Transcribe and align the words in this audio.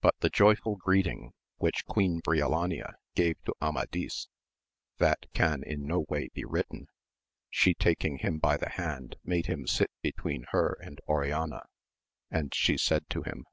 But 0.00 0.18
the 0.20 0.30
joyful 0.30 0.76
greeting 0.76 1.32
which 1.58 1.84
Queen 1.84 2.22
Briolania 2.22 2.94
gave 3.14 3.42
to 3.44 3.54
Amadis, 3.60 4.28
that 4.96 5.26
can 5.34 5.62
in 5.62 5.86
no 5.86 6.06
way 6.08 6.30
be 6.32 6.46
written; 6.46 6.86
she 7.50 7.74
taking 7.74 8.20
him 8.20 8.38
by 8.38 8.56
the 8.56 8.70
hand 8.70 9.16
made 9.22 9.48
him 9.48 9.66
sit 9.66 9.90
between 10.00 10.46
her 10.52 10.78
and 10.80 10.98
Oriana, 11.06 11.66
and 12.30 12.54
she 12.54 12.78
said 12.78 13.06
to 13.10 13.20
him. 13.22 13.44